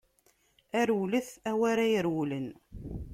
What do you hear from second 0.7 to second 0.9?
A